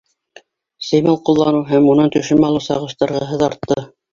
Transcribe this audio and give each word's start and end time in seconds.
Сеймал 0.87 1.19
ҡулланыу 1.29 1.61
һәм 1.73 1.91
унан 1.93 2.11
төшөм 2.17 2.45
алыу 2.51 2.67
сағыштырғыһыҙ 2.71 3.49
артты. 3.51 3.79